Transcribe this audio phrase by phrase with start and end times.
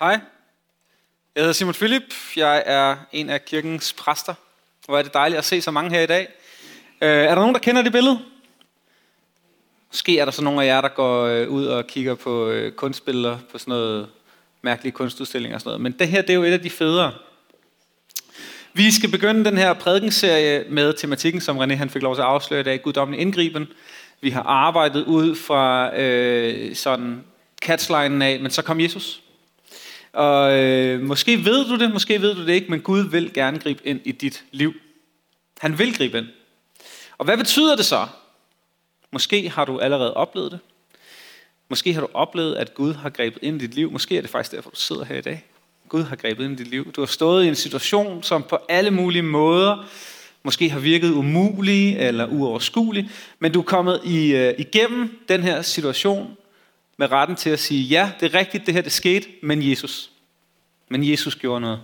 [0.00, 0.20] Hej,
[1.34, 2.02] jeg hedder Simon Philip.
[2.36, 4.34] Jeg er en af kirkens præster.
[4.86, 6.28] Hvor er det dejligt at se så mange her i dag.
[7.02, 8.18] Uh, er der nogen, der kender det billede?
[9.88, 12.70] Måske er der så nogle af jer, der går øh, ud og kigger på uh,
[12.70, 14.08] kunstbilleder, på sådan noget
[14.62, 15.80] mærkelige kunstudstillinger og sådan noget.
[15.80, 17.12] Men det her, det er jo et af de federe.
[18.72, 22.28] Vi skal begynde den her prædikenserie med tematikken, som René han fik lov til at
[22.28, 23.68] afsløre i dag, guddommelig indgriben.
[24.20, 27.24] Vi har arbejdet ud fra øh, sådan
[27.62, 29.22] catchlinen af, men så kom Jesus.
[30.12, 33.58] Og øh, måske ved du det, måske ved du det ikke, men Gud vil gerne
[33.58, 34.74] gribe ind i dit liv.
[35.60, 36.26] Han vil gribe ind.
[37.18, 38.06] Og hvad betyder det så?
[39.12, 40.60] Måske har du allerede oplevet det.
[41.68, 43.92] Måske har du oplevet, at Gud har grebet ind i dit liv.
[43.92, 45.44] Måske er det faktisk derfor, du sidder her i dag.
[45.88, 46.92] Gud har grebet ind i dit liv.
[46.92, 49.86] Du har stået i en situation, som på alle mulige måder
[50.42, 55.62] måske har virket umulig eller uoverskuelig, men du er kommet i, øh, igennem den her
[55.62, 56.36] situation
[57.00, 60.10] med retten til at sige, ja, det er rigtigt, det her det skete, men Jesus.
[60.88, 61.80] Men Jesus gjorde noget.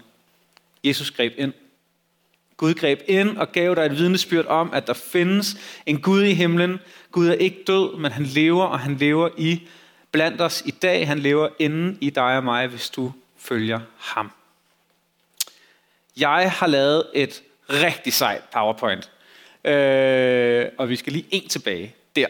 [0.84, 1.52] Jesus greb ind.
[2.56, 6.34] Gud greb ind og gav dig et vidnesbyrd om, at der findes en Gud i
[6.34, 6.78] himlen.
[7.10, 9.62] Gud er ikke død, men han lever, og han lever i
[10.12, 11.06] blandt os i dag.
[11.06, 14.30] Han lever inden i dig og mig, hvis du følger ham.
[16.16, 19.10] Jeg har lavet et rigtig sejt PowerPoint.
[19.64, 21.94] Øh, og vi skal lige en tilbage.
[22.16, 22.26] Der.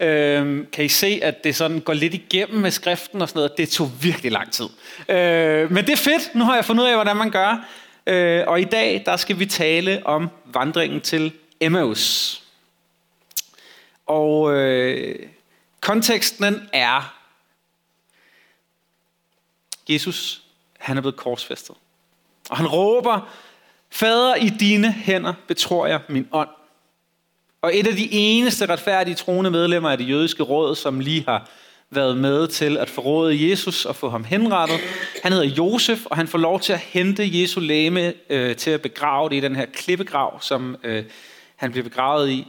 [0.00, 3.58] Øh, kan I se, at det sådan går lidt igennem med skriften og sådan noget?
[3.58, 4.68] Det tog virkelig lang tid.
[5.08, 6.34] Øh, men det er fedt.
[6.34, 7.68] Nu har jeg fundet ud af, hvordan man gør.
[8.06, 12.42] Øh, og i dag, der skal vi tale om vandringen til Emmaus.
[14.06, 15.28] Og øh,
[15.80, 17.14] konteksten er,
[19.88, 20.42] Jesus,
[20.78, 21.76] han er blevet korsfæstet.
[22.50, 23.28] Og han råber,
[23.90, 26.48] Fader, i dine hænder betror jeg min ånd.
[27.62, 31.50] Og et af de eneste retfærdige troende medlemmer af det jødiske råd, som lige har
[31.90, 34.80] været med til at forråde Jesus og få ham henrettet.
[35.22, 38.82] Han hedder Josef, og han får lov til at hente Jesu læme øh, til at
[38.82, 41.04] begrave det i den her klippegrav, som øh,
[41.56, 42.46] han bliver begravet i.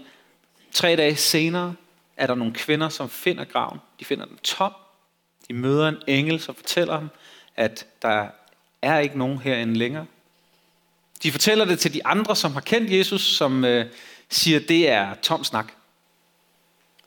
[0.72, 1.74] Tre dage senere
[2.18, 3.80] er der nogle kvinder, som finder graven.
[4.00, 4.72] De finder den tom.
[5.48, 7.09] De møder en engel, som fortæller dem,
[7.56, 8.28] at der
[8.81, 10.06] er ikke nogen herinde længere.
[11.24, 13.86] De fortæller det til de andre, som har kendt Jesus, som øh,
[14.29, 15.73] siger, det er tom snak.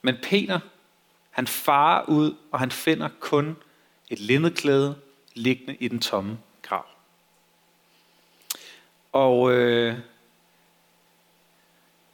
[0.02, 0.60] Men Peter,
[1.30, 3.56] han farer ud, og han finder kun
[4.10, 4.96] et linnedklæde
[5.34, 6.86] liggende i den tomme grav.
[9.12, 9.98] Og øh,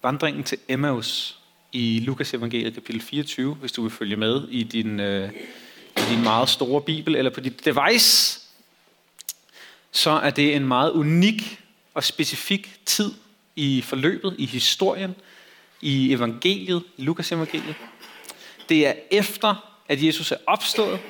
[0.02, 1.38] vandringen til Emmaus
[1.72, 5.32] i Lukas evangeliet kapitel 24, hvis du vil følge med i din, øh,
[5.96, 8.40] i din meget store bibel eller på dit device,
[9.90, 11.60] så er det en meget unik
[11.94, 13.14] og specifik tid
[13.58, 15.14] i forløbet, i historien,
[15.80, 17.74] i evangeliet, Lukas evangeliet.
[18.68, 21.00] Det er efter, at Jesus er opstået.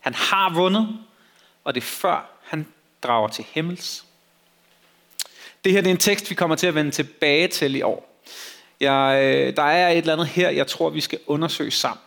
[0.00, 0.98] Han har vundet,
[1.64, 2.66] og det er før, han
[3.02, 4.04] drager til himmels.
[5.64, 8.22] Det her det er en tekst, vi kommer til at vende tilbage til i år.
[8.80, 12.02] Jeg, øh, der er et eller andet her, jeg tror, vi skal undersøge sammen.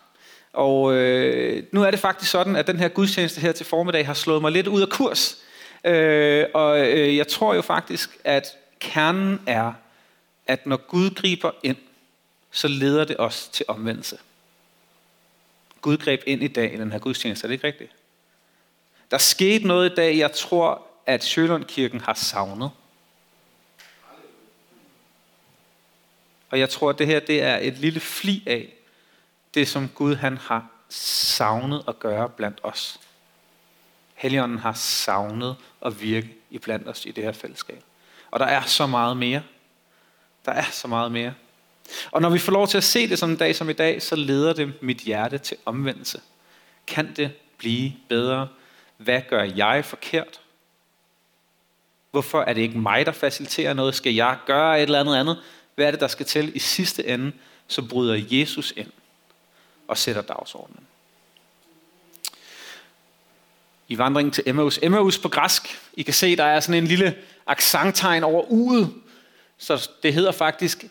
[0.54, 4.14] Og øh, nu er det faktisk sådan, at den her gudstjeneste her til formiddag har
[4.14, 5.38] slået mig lidt ud af kurs.
[5.84, 8.48] Øh, og øh, jeg tror jo faktisk, at
[8.80, 9.74] kernen er,
[10.50, 11.78] at når Gud griber ind,
[12.52, 14.18] så leder det os til omvendelse.
[15.82, 17.92] Gud greb ind i dag i den her gudstjeneste, er det ikke rigtigt?
[19.12, 22.72] Der skete noget i dag, jeg tror, at Sjølundkirken har savnet.
[26.50, 28.74] Og jeg tror, at det her det er et lille fli af
[29.54, 33.00] det, som Gud han har savnet at gøre blandt os.
[34.16, 35.56] Helligånden har savnet
[35.86, 37.84] at virke i blandt os i det her fællesskab.
[38.32, 39.44] Og der er så meget mere.
[40.50, 41.34] Der er så meget mere.
[42.12, 44.02] Og når vi får lov til at se det som en dag som i dag,
[44.02, 46.22] så leder det mit hjerte til omvendelse.
[46.88, 48.48] Kan det blive bedre?
[48.98, 50.42] Hvad gør jeg forkert?
[52.12, 53.96] Hvorfor er det ikke mig, der faciliterer noget?
[53.96, 55.42] Skal jeg gøre et eller andet andet?
[55.76, 57.32] Hvad er det, der skal til i sidste ende?
[57.68, 58.92] Så bryder Jesus ind
[59.88, 60.84] og sætter dagsordenen.
[63.88, 64.80] I vandringen til Emmaus.
[64.84, 65.80] Emmaus på græsk.
[65.94, 68.94] I kan se, der er sådan en lille accenttegn over uget.
[69.60, 70.86] Så det hedder faktisk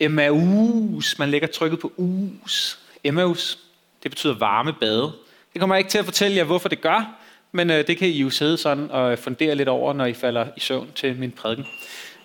[0.00, 1.18] Emmaus.
[1.18, 2.78] Man lægger trykket på us.
[3.04, 3.58] Emmaus.
[4.02, 5.12] Det betyder varme bade.
[5.52, 7.18] Det kommer jeg ikke til at fortælle jer, hvorfor det gør,
[7.52, 10.46] men øh, det kan I jo sidde sådan og fundere lidt over, når I falder
[10.56, 11.66] i søvn til min prædiken.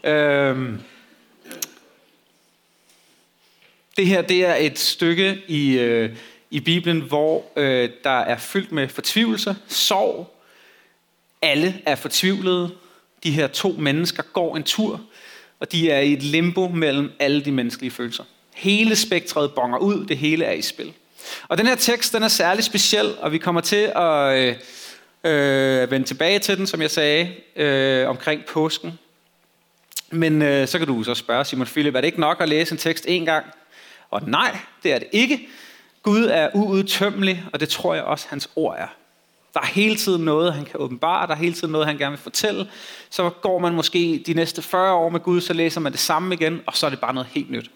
[0.03, 0.81] Øhm.
[3.97, 6.15] Det her det er et stykke i, øh,
[6.51, 10.33] i Bibelen, hvor øh, der er fyldt med fortvivlelse, sorg.
[11.41, 12.71] Alle er fortvivlede.
[13.23, 15.01] De her to mennesker går en tur
[15.59, 18.23] og de er i et limbo mellem alle de menneskelige følelser.
[18.55, 20.93] Hele spektret bonger ud, det hele er i spil.
[21.47, 24.55] Og den her tekst, den er særlig speciel, og vi kommer til at, øh,
[25.27, 28.99] Øh, vende tilbage til den, som jeg sagde, øh, omkring påsken.
[30.11, 32.71] Men øh, så kan du så spørge Simon Philip, er det ikke nok at læse
[32.71, 33.45] en tekst en gang?
[34.09, 35.47] Og nej, det er det ikke.
[36.03, 38.87] Gud er uudtømmelig, og det tror jeg også, hans ord er.
[39.57, 42.11] Der er hele tiden noget, han kan åbenbare, der er hele tiden noget, han gerne
[42.11, 42.67] vil fortælle.
[43.09, 46.35] Så går man måske de næste 40 år med Gud, så læser man det samme
[46.35, 47.71] igen, og så er det bare noget helt nyt.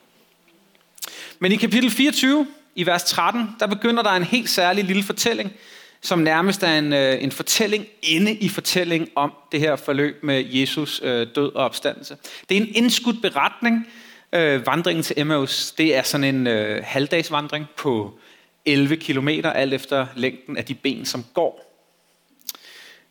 [1.39, 5.53] Men i kapitel 24, i vers 13, der begynder der en helt særlig lille fortælling,
[6.01, 10.45] som nærmest er en, øh, en fortælling inde i fortælling om det her forløb med
[10.45, 12.17] Jesus øh, død og opstandelse.
[12.49, 13.87] Det er en indskudt beretning,
[14.33, 15.71] øh, vandringen til Emmaus.
[15.71, 18.19] Det er sådan en øh, halvdagsvandring på
[18.65, 21.70] 11 kilometer, alt efter længden af de ben, som går.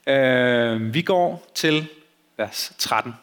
[0.06, 1.86] Øh, vi går til
[2.36, 3.14] vers 13.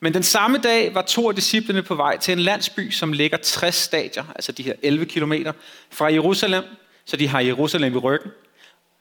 [0.00, 3.36] Men den samme dag var to af disciplene på vej til en landsby, som ligger
[3.36, 5.52] 60 stadier, altså de her 11 kilometer,
[5.90, 6.64] fra Jerusalem,
[7.04, 8.30] så de har Jerusalem i ryggen.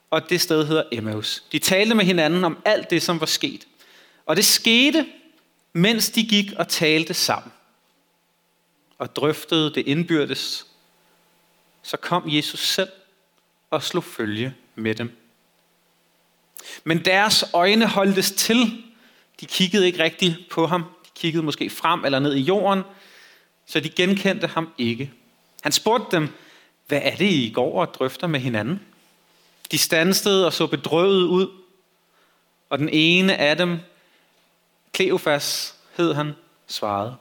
[0.10, 1.44] Og det sted hedder Emmaus.
[1.51, 3.68] De talte med hinanden om alt det, som var sket.
[4.25, 5.06] Og det skete,
[5.74, 7.51] mens de gik og talte sammen.
[8.98, 10.66] Og drøftede det indbyrdes.
[11.84, 12.90] Så kom Jesus selv
[13.69, 15.19] og slog følge med dem.
[16.83, 18.83] Men deres øjne holdtes til.
[19.39, 20.83] De kiggede ikke rigtigt på ham.
[20.83, 22.83] De kiggede måske frem eller ned i jorden,
[23.65, 25.11] så de genkendte ham ikke.
[25.61, 26.29] Han spurgte dem,
[26.88, 28.81] hvad er det, I går og drøfter med hinanden?
[29.71, 31.47] De standstede og så bedrøvet ud,
[32.69, 33.79] og den ene af dem,
[34.94, 36.33] Kleofas hed han,
[36.67, 37.15] svarede,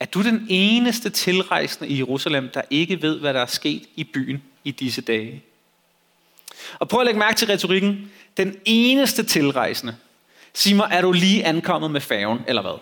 [0.00, 4.04] er du den eneste tilrejsende i Jerusalem, der ikke ved, hvad der er sket i
[4.04, 5.42] byen i disse dage?
[6.78, 8.12] Og prøv at lægge mærke til retorikken.
[8.36, 9.96] Den eneste tilrejsende.
[10.54, 12.78] Sig mig, er du lige ankommet med færgen, eller hvad?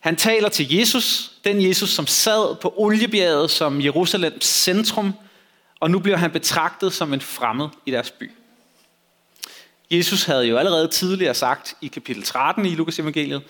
[0.00, 5.12] Han taler til Jesus, den Jesus, som sad på oliebjerget som Jerusalems centrum,
[5.80, 8.30] og nu bliver han betragtet som en fremmed i deres by.
[9.90, 13.42] Jesus havde jo allerede tidligere sagt i kapitel 13 i Lukas evangeliet,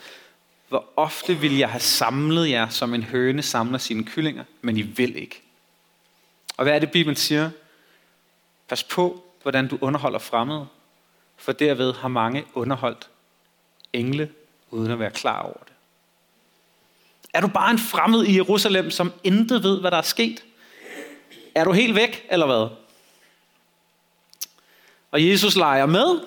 [0.69, 4.82] hvor ofte vil jeg have samlet jer, som en høne samler sine kyllinger, men I
[4.82, 5.43] vil ikke.
[6.56, 7.50] Og hvad er det, Bibelen siger?
[8.69, 10.67] Pas på, hvordan du underholder fremmede,
[11.37, 13.11] for derved har mange underholdt
[13.93, 14.31] engle,
[14.70, 15.73] uden at være klar over det.
[17.32, 20.44] Er du bare en fremmed i Jerusalem, som intet ved, hvad der er sket?
[21.55, 22.69] Er du helt væk, eller hvad?
[25.11, 26.20] Og Jesus leger med,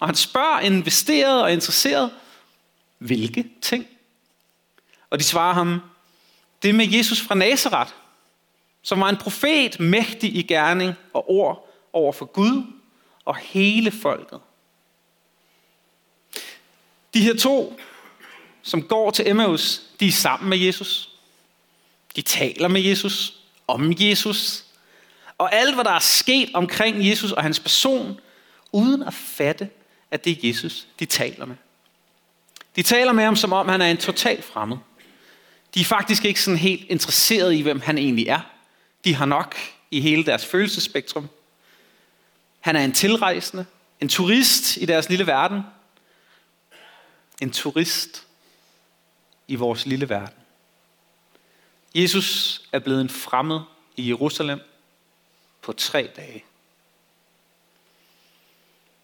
[0.00, 2.10] og han spørger investeret og interesseret,
[2.98, 3.86] hvilke ting?
[5.10, 5.80] Og de svarer ham,
[6.62, 7.92] det med Jesus fra Nazareth,
[8.82, 12.62] som var en profet, mægtig i gerning og ord over for Gud
[13.24, 14.40] og hele folket.
[17.18, 17.80] De her to,
[18.62, 21.10] som går til Emmaus, de er sammen med Jesus.
[22.16, 23.34] De taler med Jesus,
[23.66, 24.64] om Jesus.
[25.38, 28.20] Og alt, hvad der er sket omkring Jesus og hans person,
[28.72, 29.70] uden at fatte,
[30.10, 31.56] at det er Jesus, de taler med.
[32.76, 34.76] De taler med ham, som om han er en total fremmed.
[35.74, 38.40] De er faktisk ikke sådan helt interesseret i, hvem han egentlig er.
[39.04, 39.56] De har nok
[39.90, 41.28] i hele deres følelsespektrum.
[42.60, 43.66] Han er en tilrejsende,
[44.00, 45.62] en turist i deres lille verden.
[47.42, 48.26] En turist
[49.48, 50.34] i vores lille verden.
[51.94, 53.60] Jesus er blevet en fremmed
[53.96, 54.60] i Jerusalem
[55.62, 56.44] på tre dage.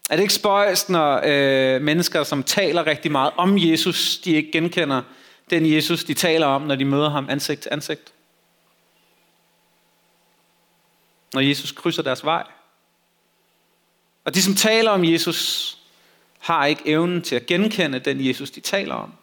[0.09, 4.51] Er det ikke spøjst, når øh, mennesker, som taler rigtig meget om Jesus, de ikke
[4.51, 5.01] genkender
[5.49, 8.13] den Jesus, de taler om, når de møder ham ansigt til ansigt?
[11.33, 12.43] Når Jesus krydser deres vej.
[14.25, 15.77] Og de, som taler om Jesus,
[16.45, 19.13] har ikke evnen til at genkende den Jesus, de taler om.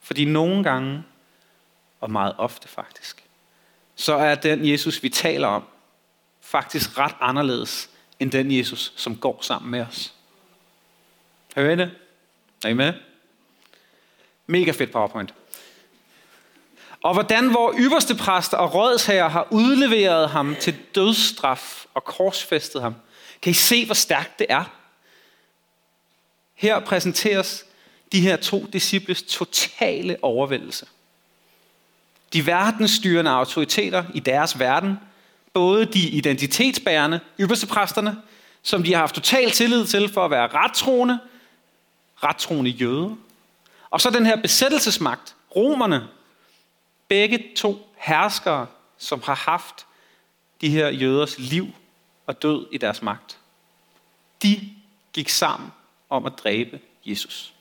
[0.00, 1.02] Fordi nogle gange,
[2.00, 3.24] og meget ofte faktisk,
[3.94, 5.64] så er den Jesus, vi taler om,
[6.40, 7.90] faktisk ret anderledes
[8.20, 10.14] end den Jesus, som går sammen med os.
[11.56, 11.90] Hører I det?
[12.64, 12.92] Er I med?
[14.46, 15.34] Mega fedt PowerPoint.
[17.02, 22.94] Og hvordan vores ypperste præster og rådsherrer har udleveret ham til dødsstraf og korsfæstet ham.
[23.42, 24.79] Kan I se, hvor stærkt det er?
[26.60, 27.64] Her præsenteres
[28.12, 30.86] de her to disciples totale overvældelse.
[32.32, 34.98] De verdensstyrende autoriteter i deres verden,
[35.52, 38.16] både de identitetsbærende ypperstepræsterne,
[38.62, 41.18] som de har haft total tillid til for at være rettroende,
[42.16, 43.16] rettroende jøder,
[43.90, 46.08] og så den her besættelsesmagt, romerne,
[47.08, 48.66] begge to herskere,
[48.98, 49.86] som har haft
[50.60, 51.68] de her jøders liv
[52.26, 53.38] og død i deres magt.
[54.42, 54.70] De
[55.12, 55.70] gik sammen
[56.10, 57.54] om at dræbe Jesus.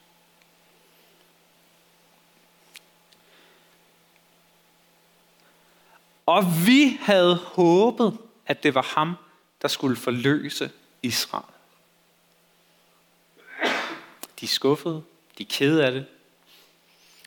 [6.25, 9.15] Og vi havde håbet, at det var ham,
[9.61, 10.71] der skulle forløse
[11.03, 11.43] Israel.
[14.39, 15.03] De er skuffede.
[15.37, 16.05] De er kede af det.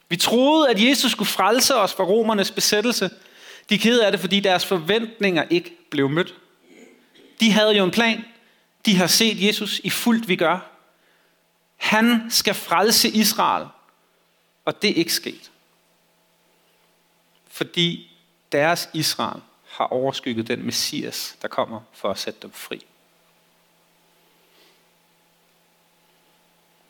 [0.08, 3.10] Vi troede, at Jesus skulle frelse os fra romernes besættelse.
[3.68, 6.34] De er kede af det, fordi deres forventninger ikke blev mødt.
[7.40, 8.24] De havde jo en plan.
[8.86, 10.71] De har set Jesus i fuldt vi gør.
[11.82, 13.66] Han skal frelse Israel.
[14.64, 15.50] Og det er ikke sket.
[17.48, 18.10] Fordi
[18.52, 22.86] deres Israel har overskygget den Messias, der kommer for at sætte dem fri.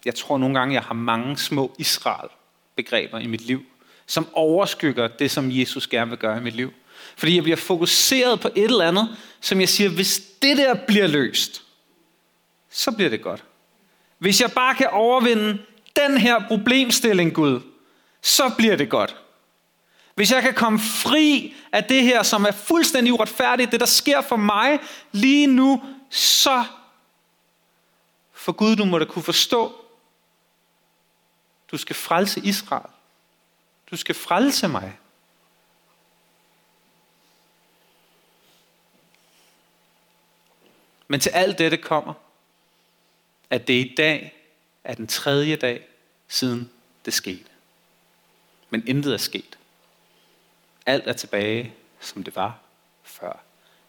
[0.05, 3.65] Jeg tror nogle gange, jeg har mange små Israel-begreber i mit liv,
[4.07, 6.73] som overskygger det, som Jesus gerne vil gøre i mit liv.
[7.17, 11.07] Fordi jeg bliver fokuseret på et eller andet, som jeg siger, hvis det der bliver
[11.07, 11.63] løst,
[12.71, 13.45] så bliver det godt.
[14.23, 15.63] Hvis jeg bare kan overvinde
[15.97, 17.61] den her problemstilling, Gud,
[18.21, 19.17] så bliver det godt.
[20.15, 24.21] Hvis jeg kan komme fri af det her, som er fuldstændig uretfærdigt, det der sker
[24.21, 24.81] for mig
[25.13, 26.65] lige nu, så
[28.33, 29.85] for Gud, du må da kunne forstå,
[31.71, 32.91] du skal frelse Israel.
[33.91, 34.99] Du skal frelse mig.
[41.09, 42.15] Men til alt dette kommer,
[43.53, 44.35] at det i dag
[44.85, 45.87] er den tredje dag
[46.29, 46.71] siden
[47.05, 47.45] det skete.
[48.71, 49.59] Men intet er sket.
[50.87, 52.59] Alt er tilbage, som det var,
[53.03, 53.43] før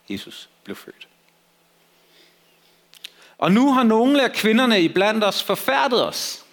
[0.10, 1.08] Jesus blev født.
[3.38, 6.46] Og nu har nogle af kvinderne iblandt os forfærdet os.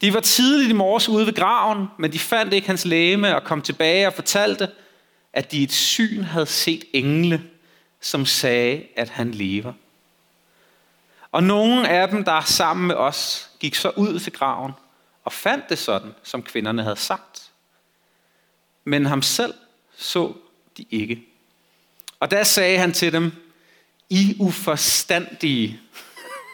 [0.00, 3.44] De var tidligt i morges ude ved graven, men de fandt ikke hans læme og
[3.44, 4.68] kom tilbage og fortalte,
[5.32, 7.42] at de i et syn havde set engle,
[8.00, 9.72] som sagde, at han lever.
[11.36, 14.72] Og nogle af dem, der sammen med os, gik så ud til graven
[15.24, 17.42] og fandt det sådan, som kvinderne havde sagt.
[18.84, 19.54] Men ham selv
[19.96, 20.32] så
[20.76, 21.22] de ikke.
[22.20, 23.32] Og der sagde han til dem,
[24.10, 25.80] I uforstandige.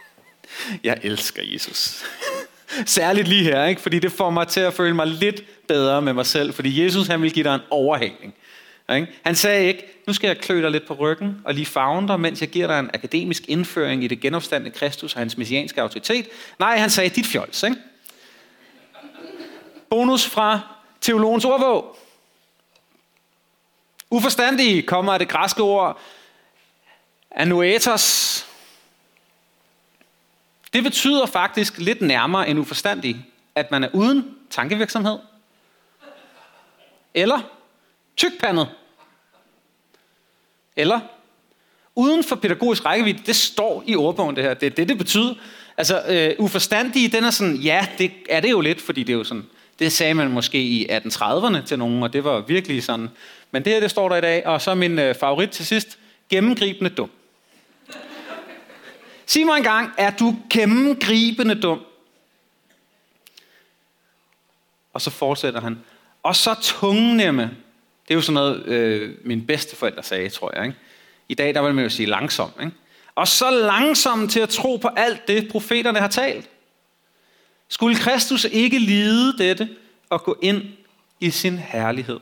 [0.84, 2.04] Jeg elsker Jesus.
[2.86, 3.80] Særligt lige her, ikke?
[3.80, 7.06] fordi det får mig til at føle mig lidt bedre med mig selv, fordi Jesus
[7.06, 8.34] han vil give dig en overhaling.
[8.94, 9.12] Ikke?
[9.24, 12.20] Han sagde ikke, nu skal jeg klø dig lidt på ryggen og lige fagne dig,
[12.20, 16.28] mens jeg giver dig en akademisk indføring i det genopstandende Kristus og hans messianske autoritet.
[16.58, 17.62] Nej, han sagde, dit fjols.
[17.62, 17.76] Ikke?
[19.90, 20.60] Bonus fra
[21.00, 21.98] teologens ordbog.
[24.10, 26.00] Uforstandige kommer af det græske ord
[27.30, 28.46] anuetos.
[30.72, 35.18] Det betyder faktisk lidt nærmere end uforstandig, at man er uden tankevirksomhed.
[37.14, 37.40] Eller
[38.16, 38.68] tykpandet.
[40.76, 41.00] Eller
[41.94, 45.34] uden for pædagogisk rækkevidde, det står i ordbogen det her, det er det, det betyder.
[45.76, 49.16] Altså, øh, uforstandige, den er sådan, ja, det er det jo lidt, fordi det er
[49.16, 49.46] jo sådan,
[49.78, 53.08] det sagde man måske i 1830'erne til nogen, og det var virkelig sådan.
[53.50, 55.98] Men det her, det står der i dag, og så min øh, favorit til sidst,
[56.28, 57.10] gennemgribende dum.
[59.26, 61.80] Sig mig engang, er du gennemgribende dum?
[64.92, 65.78] Og så fortsætter han.
[66.22, 67.50] Og så tungnemme.
[68.12, 70.64] Det er jo sådan noget, øh, mine forældre sagde, tror jeg.
[70.64, 70.78] Ikke?
[71.28, 72.50] I dag, der vil man jo sige langsom.
[72.60, 72.72] Ikke?
[73.14, 76.50] Og så langsom til at tro på alt det, profeterne har talt.
[77.68, 79.68] Skulle Kristus ikke lide dette
[80.10, 80.62] og gå ind
[81.20, 82.20] i sin herlighed?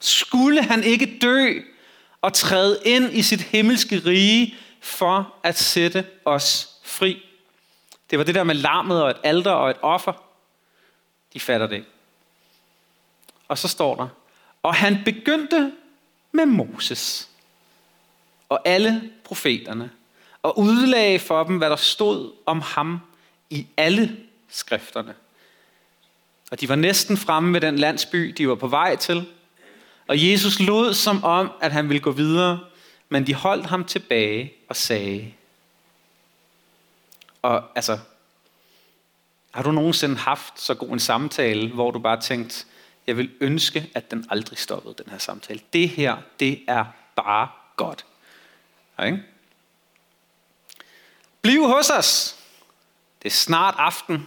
[0.00, 1.60] Skulle han ikke dø
[2.20, 7.22] og træde ind i sit himmelske rige for at sætte os fri?
[8.10, 10.12] Det var det der med larmet og et alter og et offer.
[11.34, 11.88] De fatter det ikke.
[13.48, 14.08] Og så står der,
[14.62, 15.72] og han begyndte
[16.32, 17.28] med Moses
[18.48, 19.90] og alle profeterne
[20.42, 23.00] og udlagde for dem, hvad der stod om ham
[23.50, 24.16] i alle
[24.48, 25.14] skrifterne.
[26.50, 29.26] Og de var næsten fremme ved den landsby, de var på vej til.
[30.08, 32.60] Og Jesus lod som om, at han ville gå videre,
[33.08, 35.32] men de holdt ham tilbage og sagde,
[37.42, 37.98] og altså,
[39.50, 42.64] har du nogensinde haft så god en samtale, hvor du bare tænkte,
[43.06, 45.60] jeg vil ønske, at den aldrig stoppede, den her samtale.
[45.72, 46.84] Det her, det er
[47.16, 48.04] bare godt.
[48.98, 49.12] Okay?
[49.12, 49.24] ikke?
[51.42, 52.36] Bliv hos os.
[53.22, 54.26] Det er snart aften,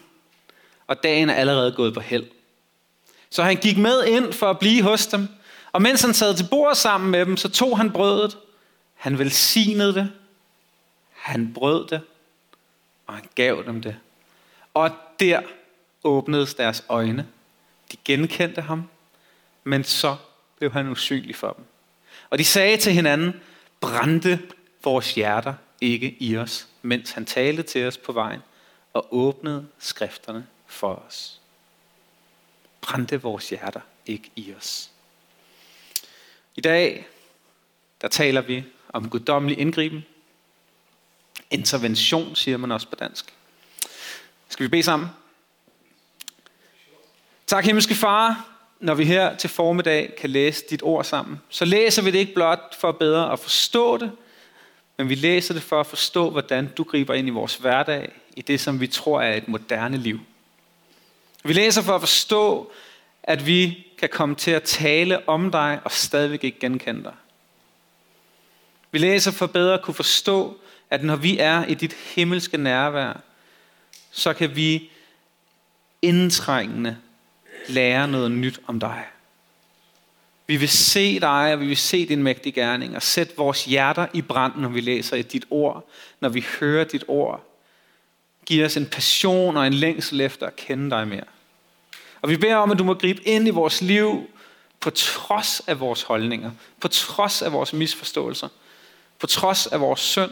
[0.88, 2.28] og dagen er allerede gået på held.
[3.30, 5.28] Så han gik med ind for at blive hos dem,
[5.72, 8.38] og mens han sad til bord sammen med dem, så tog han brødet,
[8.96, 10.12] han velsignede det,
[11.12, 12.02] han brød det,
[13.08, 13.96] og han gav dem det.
[14.74, 15.42] Og der
[16.04, 17.28] åbnedes deres øjne.
[17.96, 18.90] De genkendte ham,
[19.64, 20.16] men så
[20.58, 21.66] blev han usynlig for dem.
[22.30, 23.42] Og de sagde til hinanden,
[23.82, 24.40] brændte
[24.84, 28.40] vores hjerter ikke i os, mens han talte til os på vejen
[28.94, 31.42] og åbnede skrifterne for os.
[32.82, 34.92] Brændte vores hjerter ikke i os.
[36.56, 37.08] I dag,
[38.02, 40.06] der taler vi om guddommelig indgriben.
[41.52, 43.34] Intervention, siger man også på dansk.
[44.50, 45.08] Skal vi bede sammen?
[47.48, 48.48] Tak himmelske far,
[48.80, 51.42] når vi her til formiddag kan læse dit ord sammen.
[51.50, 54.12] Så læser vi det ikke blot for bedre at forstå det,
[54.98, 58.42] men vi læser det for at forstå, hvordan du griber ind i vores hverdag, i
[58.42, 60.20] det som vi tror er et moderne liv.
[61.44, 62.72] Vi læser for at forstå,
[63.24, 67.14] at vi kan komme til at tale om dig og stadigvæk ikke genkende dig.
[68.92, 70.58] Vi læser for bedre at kunne forstå,
[70.90, 73.22] at når vi er i dit himmelske nærvær,
[74.12, 74.90] så kan vi
[76.02, 76.98] indtrængende
[77.68, 79.04] lære noget nyt om dig.
[80.48, 84.08] Vi vil se dig, og vi vil se din mægtige gerning, og sætte vores hjerter
[84.14, 87.44] i brand, når vi læser i dit ord, når vi hører dit ord.
[88.46, 91.24] Giv os en passion og en længsel efter at kende dig mere.
[92.22, 94.30] Og vi beder om, at du må gribe ind i vores liv,
[94.80, 98.48] på trods af vores holdninger, på trods af vores misforståelser,
[99.20, 100.32] på trods af vores synd,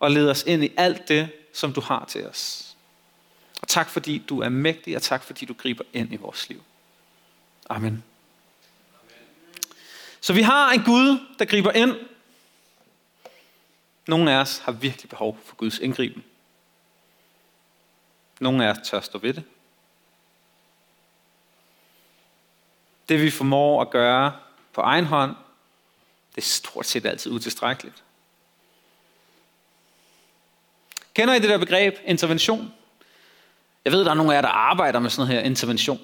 [0.00, 2.63] og lede os ind i alt det, som du har til os.
[3.64, 6.62] Og tak fordi du er mægtig, og tak fordi du griber ind i vores liv.
[7.68, 8.04] Amen.
[10.20, 11.96] Så vi har en Gud, der griber ind.
[14.06, 16.24] Nogle af os har virkelig behov for Guds indgriben.
[18.40, 19.44] Nogle af os tør stå ved det.
[23.08, 24.36] Det vi formår at gøre
[24.72, 25.36] på egen hånd,
[26.34, 28.02] det er stort set altid utilstrækkeligt.
[31.14, 32.74] Kender I det der begreb intervention?
[33.84, 36.00] Jeg ved, der er nogle af jer, der arbejder med sådan her intervention.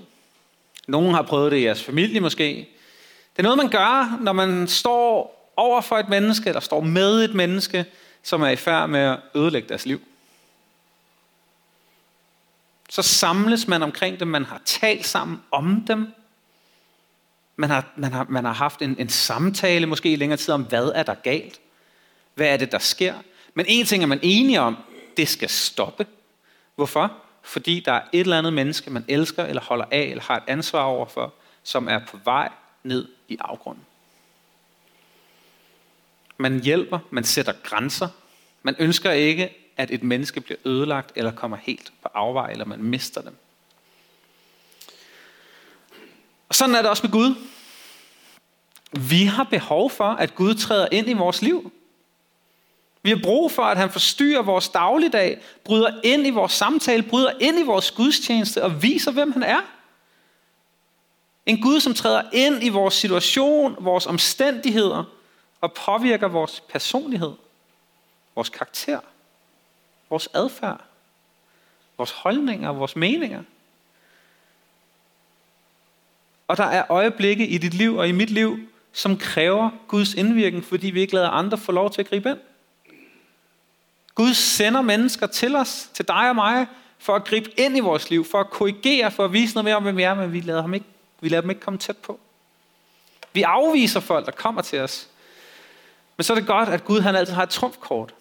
[0.89, 2.69] Nogle har prøvet det i jeres familie måske.
[3.37, 7.25] Det er noget, man gør, når man står over for et menneske, eller står med
[7.25, 7.85] et menneske,
[8.23, 10.01] som er i færd med at ødelægge deres liv.
[12.91, 16.13] Så samles man omkring dem, man har talt sammen om dem.
[17.57, 20.63] Man har, man har, man har haft en, en samtale, måske i længere tid, om
[20.63, 21.61] hvad er der galt?
[22.35, 23.15] Hvad er det, der sker?
[23.55, 24.77] Men en ting er man enige om,
[25.17, 26.07] det skal stoppe.
[26.75, 27.13] Hvorfor?
[27.50, 30.42] Fordi der er et eller andet menneske, man elsker, eller holder af, eller har et
[30.46, 32.48] ansvar overfor, som er på vej
[32.83, 33.87] ned i afgrunden.
[36.37, 38.09] Man hjælper, man sætter grænser.
[38.62, 42.83] Man ønsker ikke, at et menneske bliver ødelagt, eller kommer helt på afvej, eller man
[42.83, 43.37] mister dem.
[46.48, 47.35] Og sådan er det også med Gud.
[48.92, 51.72] Vi har behov for, at Gud træder ind i vores liv.
[53.03, 57.33] Vi har brug for, at han forstyrrer vores dagligdag, bryder ind i vores samtale, bryder
[57.41, 59.61] ind i vores gudstjeneste og viser, hvem han er.
[61.47, 65.05] En Gud, som træder ind i vores situation, vores omstændigheder
[65.61, 67.33] og påvirker vores personlighed,
[68.35, 69.01] vores karakter,
[70.11, 70.81] vores adfærd,
[71.99, 73.43] vores holdninger, vores meninger.
[76.49, 78.59] Og der er øjeblikke i dit liv og i mit liv,
[78.93, 82.39] som kræver Guds indvirkning, fordi vi ikke lader andre få lov til at gribe ind.
[84.20, 86.66] Gud sender mennesker til os, til dig og mig,
[86.98, 89.76] for at gribe ind i vores liv, for at korrigere, for at vise noget mere
[89.76, 90.87] om, hvem vi er, men vi lader, ham ikke,
[91.20, 92.20] vi lader dem ikke komme tæt på.
[93.33, 95.09] Vi afviser folk, der kommer til os.
[96.16, 98.14] Men så er det godt, at Gud han altid har et trumfkort.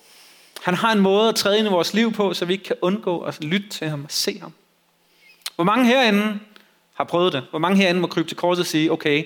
[0.62, 2.76] Han har en måde at træde ind i vores liv på, så vi ikke kan
[2.82, 4.54] undgå at lytte til ham og se ham.
[5.56, 6.40] Hvor mange herinde
[6.94, 7.46] har prøvet det?
[7.50, 9.26] Hvor mange herinde må krybe til korset og sige, okay,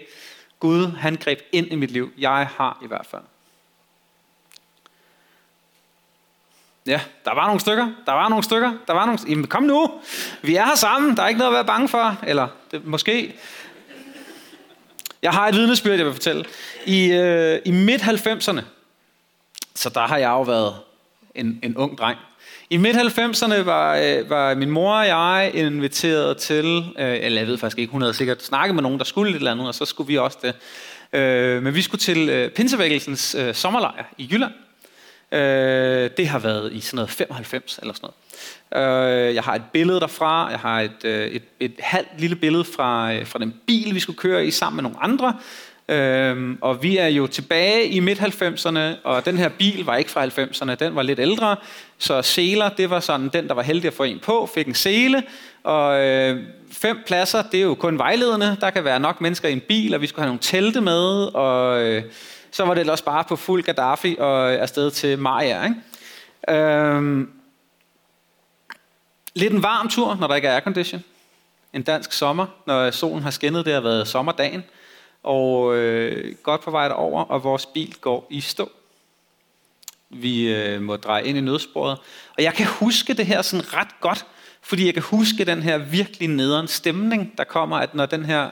[0.60, 2.12] Gud han greb ind i mit liv.
[2.18, 3.24] Jeg har i hvert fald.
[6.88, 9.20] Ja, der var nogle stykker, der var nogle stykker, der var nogle...
[9.30, 9.92] Jamen kom nu,
[10.42, 12.18] vi er her sammen, der er ikke noget at være bange for.
[12.28, 13.36] Eller det, måske...
[15.22, 16.46] Jeg har et vidnesbyrd, jeg vil fortælle.
[16.86, 18.62] I, øh, i midt-90'erne,
[19.76, 20.76] så der har jeg jo været
[21.36, 22.18] en, en ung dreng.
[22.70, 27.58] I midt-90'erne var, øh, var min mor og jeg inviteret til, øh, eller jeg ved
[27.58, 29.86] faktisk ikke, hun havde sikkert snakket med nogen, der skulle et eller andet, og så
[29.86, 30.56] skulle vi også det.
[31.20, 34.54] Øh, men vi skulle til øh, Pinsevækkelsens øh, sommerlejr i Jylland.
[35.34, 38.10] Øh, det har været i sådan noget 95 eller sådan
[38.72, 39.28] noget.
[39.28, 40.50] Øh, jeg har et billede derfra.
[40.50, 44.00] Jeg har et, øh, et, et halvt lille billede fra, øh, fra den bil, vi
[44.00, 45.36] skulle køre i sammen med nogle andre.
[45.90, 50.26] Øhm, og vi er jo tilbage i midt-90'erne, og den her bil var ikke fra
[50.26, 51.56] 90'erne, den var lidt ældre.
[51.98, 54.74] Så seler, det var sådan den, der var heldig at få en på, fik en
[54.74, 55.24] sele.
[55.64, 56.40] Og øh,
[56.72, 58.58] fem pladser, det er jo kun vejledende.
[58.62, 61.36] Der kan være nok mennesker i en bil, og vi skulle have nogle telte med.
[61.36, 62.04] Og øh,
[62.54, 65.64] så var det ellers bare på fuld Gaddafi og øh, afsted til Maja.
[65.64, 66.60] Ikke?
[66.60, 67.32] Øhm,
[69.34, 71.04] lidt en varm tur, når der ikke er aircondition.
[71.74, 74.64] En dansk sommer, når solen har skinnet, det har været sommerdagen.
[75.24, 78.72] Og øh, godt på vej derover, og vores bil går i stå.
[80.10, 81.98] Vi øh, må dreje ind i nødsporet.
[82.38, 84.26] Og jeg kan huske det her sådan ret godt,
[84.62, 88.50] fordi jeg kan huske den her virkelig nederen stemning, der kommer, at når den her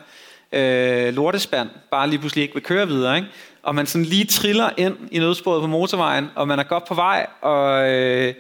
[0.52, 3.30] øh, lortespand bare lige pludselig ikke vil køre videre, ikke?
[3.64, 6.94] Og man sådan lige triller ind i nødsporet på motorvejen, og man er godt på
[6.94, 8.34] vej, og øh,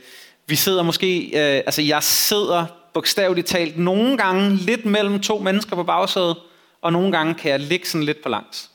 [0.47, 5.75] vi sidder måske, øh, altså jeg sidder bogstaveligt talt nogle gange lidt mellem to mennesker
[5.75, 6.37] på bagsædet,
[6.81, 8.69] og nogle gange kan jeg ligge sådan lidt på langs.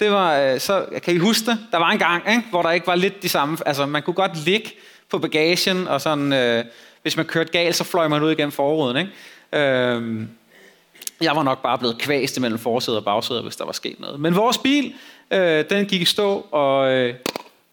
[0.00, 1.58] Det var, øh, så kan I huske det?
[1.72, 2.42] Der var en gang, ikke?
[2.50, 4.72] hvor der ikke var lidt de samme, altså man kunne godt ligge
[5.10, 6.64] på bagagen, og sådan, øh,
[7.02, 8.96] hvis man kørte galt, så fløj man ud igennem forruden.
[8.96, 9.10] Ikke?
[9.66, 10.26] Øh,
[11.20, 14.20] jeg var nok bare blevet kvæst mellem forsæder og bagsæder, hvis der var sket noget.
[14.20, 14.94] Men vores bil,
[15.30, 17.14] øh, den gik i stå, og øh,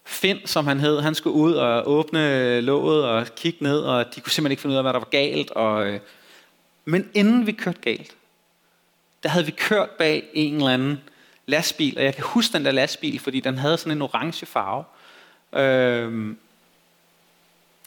[0.04, 4.20] Finn, som han hed, han skulle ud og åbne låget og kigge ned, og de
[4.20, 5.50] kunne simpelthen ikke finde ud af, hvad der var galt.
[5.50, 6.00] Og, øh,
[6.84, 8.16] men inden vi kørte galt,
[9.22, 11.00] der havde vi kørt bag en eller anden
[11.46, 14.84] lastbil, og jeg kan huske den der lastbil, fordi den havde sådan en orange farve.
[15.62, 16.36] Øh,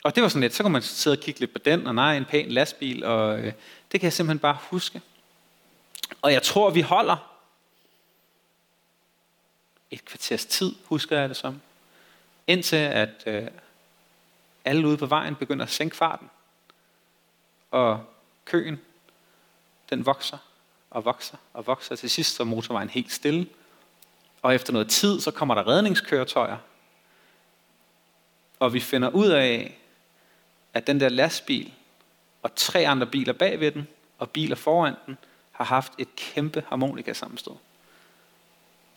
[0.04, 1.96] og det var sådan lidt, så kunne man sidde og kigge lidt på den, og
[1.96, 3.54] nej, en pæn lastbil, og øh,
[3.92, 5.02] det kan jeg simpelthen bare huske.
[6.22, 7.40] Og jeg tror, vi holder
[9.92, 11.62] et kvarters tid, husker jeg det som.
[12.48, 13.48] Indtil at øh,
[14.66, 16.30] alle ude på vejen begynder at sænke farten.
[17.72, 18.06] Og
[18.46, 18.82] køen,
[19.90, 20.38] den vokser
[20.90, 21.96] og vokser og vokser.
[21.96, 23.48] Til sidst så er motorvejen helt stille.
[24.42, 26.58] Og efter noget tid, så kommer der redningskøretøjer.
[28.60, 29.78] Og vi finder ud af,
[30.74, 31.74] at den der lastbil
[32.44, 35.18] og tre andre biler bagved den, og biler foran den,
[35.60, 37.54] har haft et kæmpe harmonika sammenstød.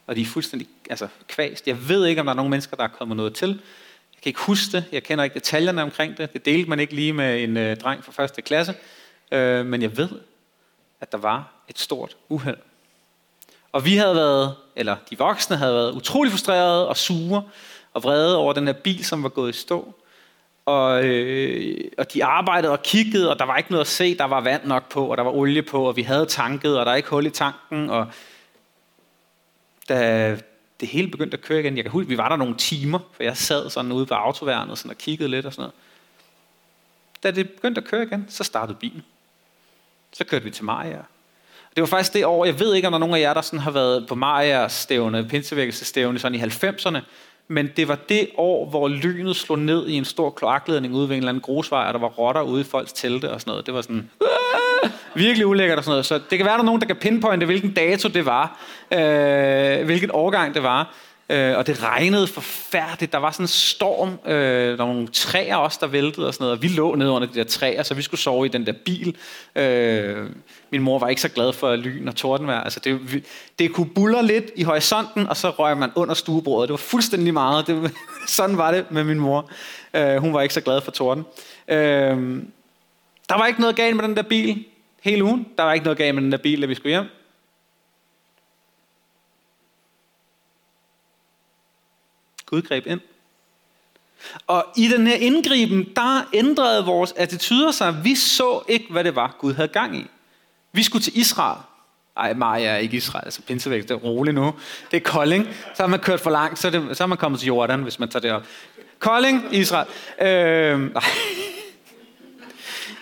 [0.07, 1.69] Og de er fuldstændig altså, kvast.
[1.69, 3.49] Jeg ved ikke, om der er nogen mennesker, der er kommet noget til.
[3.49, 4.85] Jeg kan ikke huske det.
[4.93, 6.33] Jeg kender ikke detaljerne omkring det.
[6.33, 8.75] Det delte man ikke lige med en øh, dreng fra første klasse.
[9.33, 10.11] Øh, men jeg ved,
[11.01, 12.59] at der var et stort uheld.
[13.73, 17.43] Og vi havde været, eller de voksne havde været utrolig frustrerede og sure
[17.95, 19.95] og vrede over den her bil, som var gået i stå.
[20.67, 24.19] Og, øh, og de arbejdede og kiggede, og der var ikke noget at se.
[24.19, 26.87] Der var vand nok på, og der var olie på, og vi havde tanket, og
[26.87, 27.91] der er ikke hul i tanken.
[27.91, 28.07] Og
[29.89, 30.39] da
[30.81, 33.23] det hele begyndte at køre igen, jeg kan huske, vi var der nogle timer, for
[33.23, 35.75] jeg sad sådan ude på autoværnet sådan og kiggede lidt og sådan noget.
[37.23, 39.05] Da det begyndte at køre igen, så startede bilen.
[40.13, 40.99] Så kørte vi til Maja.
[41.77, 43.41] Det var faktisk det år, jeg ved ikke, om der er nogen af jer, der
[43.41, 46.99] sådan har været på Majas stævne, pinsevækkelsestævne sådan i 90'erne,
[47.49, 51.17] men det var det år, hvor lynet slog ned i en stor kloakledning ude ved
[51.17, 53.67] en eller anden grusvej, og der var rotter ude i folks telte og sådan noget.
[53.67, 54.91] Det var sådan Aah!
[55.15, 56.07] virkelig ulækkert og sådan noget.
[56.07, 58.59] Så det kan være, der er nogen, der kan pinpointe, hvilken dato det var,
[58.93, 60.95] øh, hvilket årgang det var.
[61.33, 63.13] Øh, og det regnede forfærdeligt.
[63.13, 64.19] Der var sådan en storm.
[64.27, 66.57] Øh, der var nogle træer også, der væltede og sådan noget.
[66.57, 68.73] Og vi lå nede under de der træer, så vi skulle sove i den der
[68.85, 69.17] bil.
[69.57, 70.31] Øh,
[70.71, 72.61] min mor var ikke så glad for lyn og tordenvejr.
[72.61, 73.25] Altså det,
[73.59, 76.69] det kunne buller lidt i horisonten, og så røg man under stuebordet.
[76.69, 77.67] Det var fuldstændig meget.
[77.67, 77.91] Det,
[78.27, 79.51] sådan var det med min mor.
[79.95, 81.25] Øh, hun var ikke så glad for torden.
[81.69, 82.43] Øh,
[83.29, 84.65] der var ikke noget galt med den der bil
[85.03, 85.47] hele ugen.
[85.59, 87.07] Der var ikke noget galt med den der bil, da vi skulle hjem.
[92.53, 93.01] Gud greb ind.
[94.47, 98.05] Og i den her indgriben, der ændrede vores attityder sig.
[98.05, 100.07] Vi så ikke, hvad det var, Gud havde gang i.
[100.73, 101.59] Vi skulle til Israel.
[102.17, 104.55] Ej, Maja er ikke Israel, altså pinsevæk, det er roligt nu.
[104.91, 105.49] Det er Kolding.
[105.75, 107.83] Så har man kørt for langt, så er, det, så er man kommet til Jordan,
[107.83, 108.47] hvis man tager det op.
[108.99, 109.87] Kolding, Israel.
[110.21, 111.03] Øh, nej.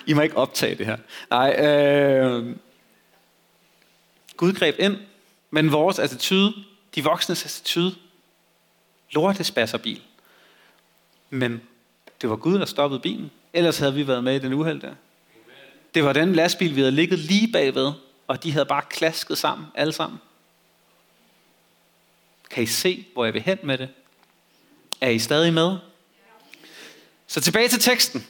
[0.07, 0.97] I må ikke optage det her.
[1.31, 2.57] Nej, øh,
[4.37, 4.97] Gud greb ind,
[5.51, 6.55] men vores attitude,
[6.95, 7.95] de voksnes attitude,
[9.13, 10.03] lortespasserbil.
[11.31, 11.63] Men
[12.21, 13.31] det var Gud, der stoppede bilen.
[13.53, 14.95] Ellers havde vi været med i den uheld der.
[15.95, 17.93] Det var den lastbil, vi havde ligget lige bagved,
[18.27, 20.19] og de havde bare klasket sammen, alle sammen.
[22.51, 23.89] Kan I se, hvor jeg vil hen med det?
[25.01, 25.77] Er I stadig med?
[27.27, 28.27] Så tilbage til teksten.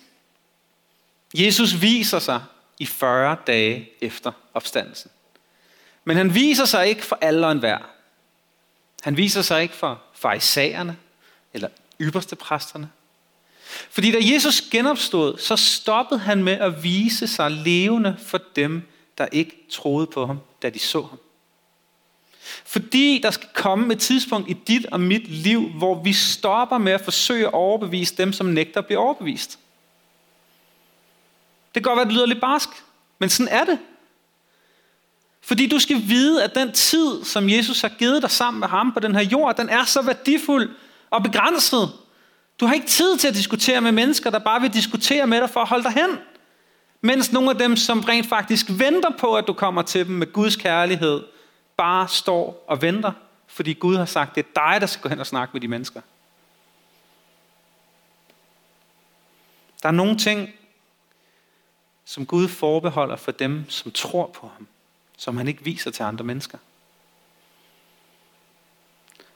[1.35, 2.43] Jesus viser sig
[2.79, 5.11] i 40 dage efter opstandelsen.
[6.05, 7.79] Men han viser sig ikke for alle og enhver.
[9.01, 10.97] Han viser sig ikke for farisæerne
[11.53, 11.69] eller
[12.01, 12.91] ypperste præsterne.
[13.91, 18.83] Fordi da Jesus genopstod, så stoppede han med at vise sig levende for dem,
[19.19, 21.19] der ikke troede på ham, da de så ham.
[22.65, 26.93] Fordi der skal komme et tidspunkt i dit og mit liv, hvor vi stopper med
[26.93, 29.59] at forsøge at overbevise dem, som nægter at blive overbevist.
[31.75, 32.69] Det kan godt være, at det lyder lidt barsk,
[33.19, 33.79] men sådan er det.
[35.43, 38.93] Fordi du skal vide, at den tid, som Jesus har givet dig sammen med ham
[38.93, 40.71] på den her jord, den er så værdifuld
[41.11, 41.93] og begrænset.
[42.61, 45.51] Du har ikke tid til at diskutere med mennesker, der bare vil diskutere med dig
[45.51, 46.19] for at holde dig hen.
[47.01, 50.33] Mens nogle af dem, som rent faktisk venter på, at du kommer til dem med
[50.33, 51.25] Guds kærlighed,
[51.77, 53.13] bare står og venter,
[53.47, 55.69] fordi Gud har sagt, det er dig, der skal gå hen og snakke med de
[55.69, 56.01] mennesker.
[59.83, 60.51] Der er nogle ting,
[62.05, 64.67] som Gud forbeholder for dem, som tror på ham
[65.21, 66.59] som han ikke viser til andre mennesker.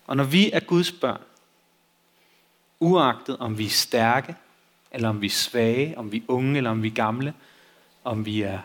[0.07, 1.21] Og når vi er Guds børn,
[2.81, 4.37] uagtet om vi er stærke,
[4.91, 7.35] eller om vi er svage, om vi er unge, eller om vi er gamle,
[8.05, 8.59] om vi er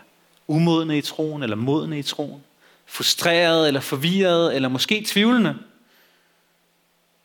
[0.46, 2.44] umodne i troen eller modne i troen,
[2.86, 5.58] frustreret eller forvirret eller måske tvivlende,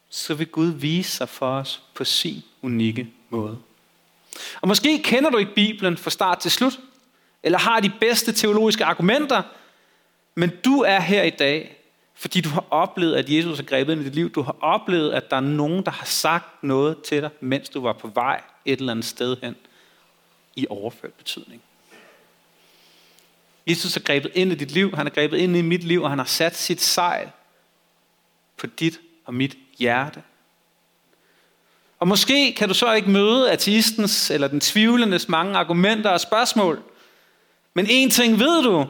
[0.09, 3.57] så vil Gud vise sig for os på sin unikke måde.
[4.61, 6.79] Og måske kender du ikke Bibelen fra start til slut,
[7.43, 9.43] eller har de bedste teologiske argumenter,
[10.35, 11.77] men du er her i dag,
[12.13, 14.31] fordi du har oplevet, at Jesus har grebet ind i dit liv.
[14.31, 17.81] Du har oplevet, at der er nogen, der har sagt noget til dig, mens du
[17.81, 19.55] var på vej et eller andet sted hen
[20.55, 21.61] i overført betydning.
[23.67, 26.09] Jesus har grebet ind i dit liv, han har grebet ind i mit liv, og
[26.09, 27.29] han har sat sit sejl
[28.57, 30.23] på dit og mit hjerte.
[31.99, 36.83] Og måske kan du så ikke møde ateistens eller den tvivlendes mange argumenter og spørgsmål.
[37.73, 38.87] Men en ting ved du,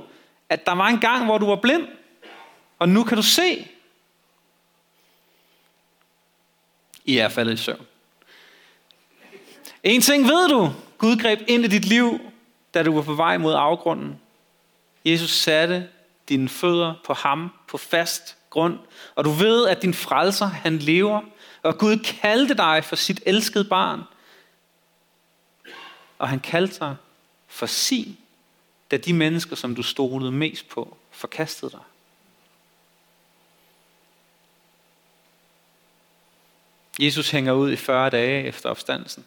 [0.50, 1.88] at der var en gang, hvor du var blind,
[2.80, 3.68] og nu kan du se.
[7.06, 7.86] I er faldet i søvn.
[9.84, 12.20] En ting ved du, Gud greb ind i dit liv,
[12.74, 14.20] da du var på vej mod afgrunden.
[15.06, 15.90] Jesus satte
[16.30, 18.80] dine fødder på ham på fast grund,
[19.16, 21.22] og du ved, at din frelser, han lever,
[21.64, 24.02] og Gud kaldte dig for sit elskede barn.
[26.20, 26.96] Og han kaldte dig
[27.48, 28.18] for sin,
[28.92, 31.80] da de mennesker, som du stolede mest på, forkastede dig.
[37.00, 39.26] Jesus hænger ud i 40 dage efter opstandelsen.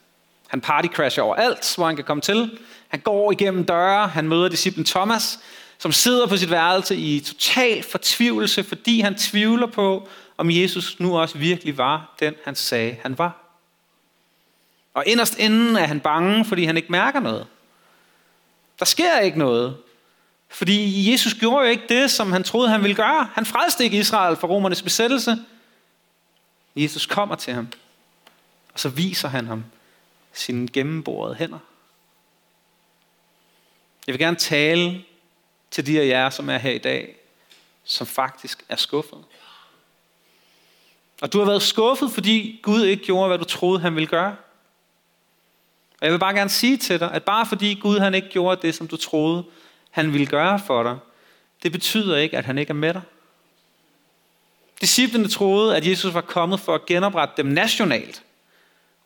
[0.48, 2.58] Han partycrasher over alt, hvor han kan komme til.
[2.88, 5.38] Han går igennem døre, han møder disciplen Thomas,
[5.78, 11.18] som sidder på sit værelse i total fortvivlelse, fordi han tvivler på, om Jesus nu
[11.18, 13.44] også virkelig var den, han sagde, han var.
[14.94, 17.46] Og inderst inden er han bange, fordi han ikke mærker noget.
[18.78, 19.76] Der sker ikke noget.
[20.48, 23.28] Fordi Jesus gjorde jo ikke det, som han troede, han ville gøre.
[23.32, 25.36] Han frelste ikke Israel fra romernes besættelse.
[26.76, 27.68] Jesus kommer til ham,
[28.72, 29.64] og så viser han ham
[30.32, 31.58] sine gennemborede hænder.
[34.06, 35.04] Jeg vil gerne tale
[35.70, 37.16] til de af jer, som er her i dag,
[37.84, 39.24] som faktisk er skuffet.
[41.20, 44.36] Og du har været skuffet, fordi Gud ikke gjorde, hvad du troede, han ville gøre.
[46.00, 48.66] Og jeg vil bare gerne sige til dig, at bare fordi Gud han ikke gjorde
[48.66, 49.44] det, som du troede,
[49.90, 50.98] han ville gøre for dig,
[51.62, 53.02] det betyder ikke, at han ikke er med dig.
[54.80, 58.22] Disciplene troede, at Jesus var kommet for at genoprette dem nationalt.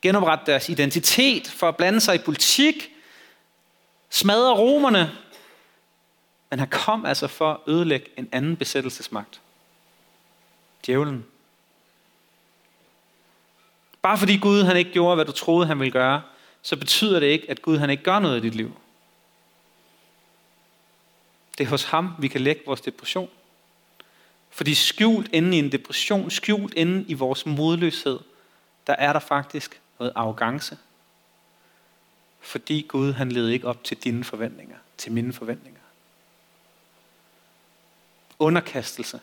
[0.02, 2.90] Genoprette deres identitet, for at blande sig i politik,
[4.11, 5.12] smadre romerne.
[6.50, 9.40] Men han kom altså for at ødelægge en anden besættelsesmagt.
[10.87, 11.26] Djævlen.
[14.02, 16.22] Bare fordi Gud han ikke gjorde, hvad du troede, han ville gøre,
[16.62, 18.77] så betyder det ikke, at Gud han ikke gør noget i dit liv.
[21.59, 23.31] Det er hos ham, vi kan lægge vores depression.
[24.51, 28.20] Fordi skjult inde i en depression, skjult inde i vores modløshed,
[28.87, 30.79] der er der faktisk noget arrogance.
[32.40, 35.81] Fordi Gud han levede ikke op til dine forventninger, til mine forventninger.
[38.38, 39.20] Underkastelse.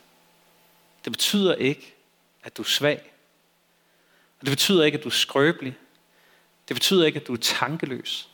[1.04, 1.95] Det betyder ikke,
[2.43, 3.13] at du er svag.
[4.39, 5.78] Og det betyder ikke, at du er skrøbelig.
[6.69, 8.29] Det betyder ikke, at du er tankeløs.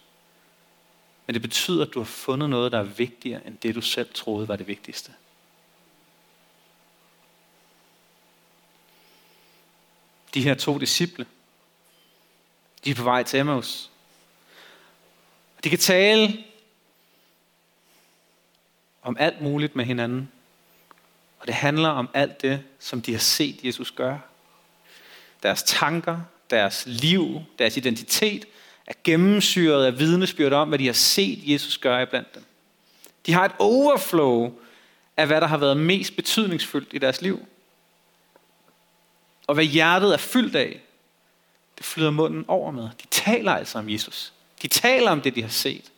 [1.26, 4.14] Men det betyder, at du har fundet noget, der er vigtigere end det, du selv
[4.14, 5.14] troede var det vigtigste.
[10.34, 11.26] De her to disciple,
[12.86, 13.92] de er på vej til Emmaus.
[15.64, 16.44] De kan tale
[19.02, 20.32] om alt muligt med hinanden.
[21.40, 24.22] Og det handler om alt det, som de har set Jesus gøre.
[25.44, 28.46] Deres tanker, deres liv, deres identitet
[28.88, 32.44] er gennemsyret af vidnesbyrd om, hvad de har set Jesus gøre i blandt dem.
[33.26, 34.54] De har et overflow
[35.18, 37.46] af, hvad der har været mest betydningsfuldt i deres liv.
[39.48, 40.82] Og hvad hjertet er fyldt af,
[41.78, 42.84] det flyder munden over med.
[42.84, 44.34] De taler altså om Jesus.
[44.62, 45.92] De taler om det, de har set.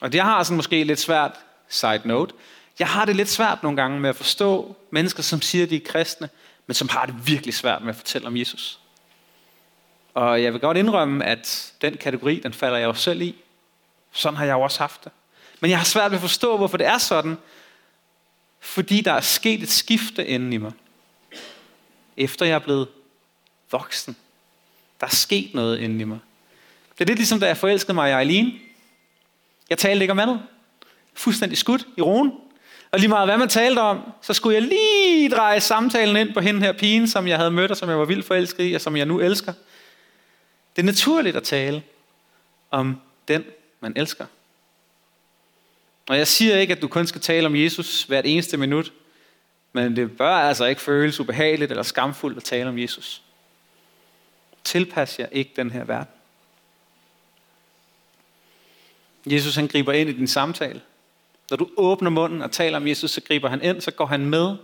[0.00, 1.32] Og det har sådan måske lidt svært,
[1.68, 2.34] side note,
[2.78, 5.76] jeg har det lidt svært nogle gange med at forstå mennesker, som siger, at de
[5.76, 6.28] er kristne,
[6.70, 8.78] men som har det virkelig svært med at fortælle om Jesus.
[10.14, 13.34] Og jeg vil godt indrømme, at den kategori, den falder jeg jo selv i.
[14.12, 15.12] Sådan har jeg jo også haft det.
[15.60, 17.38] Men jeg har svært ved at forstå, hvorfor det er sådan.
[18.60, 20.72] Fordi der er sket et skifte inden i mig.
[22.16, 22.88] Efter jeg er blevet
[23.70, 24.16] voksen.
[25.00, 26.18] Der er sket noget inden i mig.
[26.92, 28.60] Det er lidt ligesom, da jeg forelskede mig i Eileen.
[29.70, 30.42] Jeg talte ikke om andet.
[31.14, 32.32] Fuldstændig skudt i roen.
[32.92, 36.40] Og lige meget hvad man talte om, så skulle jeg lige dreje samtalen ind på
[36.40, 38.80] hende her pigen, som jeg havde mødt, og som jeg var vildt forelsket i, og
[38.80, 39.52] som jeg nu elsker.
[40.76, 41.82] Det er naturligt at tale
[42.70, 43.44] om den,
[43.80, 44.26] man elsker.
[46.08, 48.92] Og jeg siger ikke, at du kun skal tale om Jesus hvert eneste minut,
[49.72, 53.22] men det bør altså ikke føles ubehageligt eller skamfuldt at tale om Jesus.
[54.64, 56.14] Tilpas jer ikke den her verden.
[59.26, 60.80] Jesus han griber ind i din samtale.
[61.50, 64.26] Når du åbner munden og taler om Jesus, så griber han ind, så går han
[64.26, 64.56] med.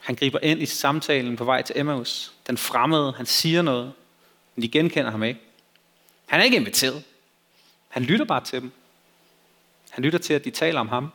[0.00, 2.32] Han griber ind i samtalen på vej til Emmaus.
[2.46, 3.92] Den fremmede, han siger noget,
[4.54, 5.40] men de genkender ham ikke.
[6.26, 7.04] Han er ikke inviteret.
[7.88, 8.72] Han lytter bare til dem.
[9.90, 11.12] Han lytter til, at de taler om ham.